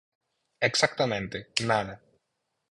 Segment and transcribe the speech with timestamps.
[0.69, 1.37] _Exactamente,
[1.69, 1.95] nada.